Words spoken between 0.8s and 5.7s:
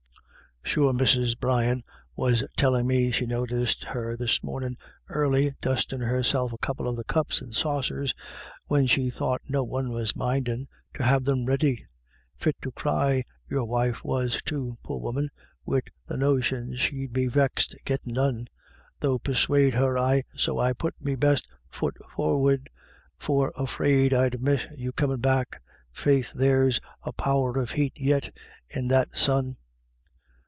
Mrs. Brian was tellin* me she noticed her this mornin' early,